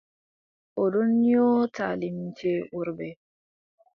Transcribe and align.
O 0.81 0.83
ɗon 0.93 1.09
nyoota 1.21 1.85
limce 1.99 2.51
worɓe. 2.75 3.07